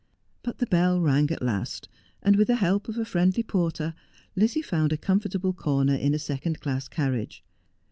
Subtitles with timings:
[0.41, 1.87] But the bell rang at last,
[2.23, 3.93] and with the help of a friendly porter,
[4.35, 7.43] Lizzie found a comfortable corner in a second class carriage.